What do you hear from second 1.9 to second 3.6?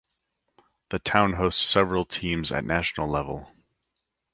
teams at national level.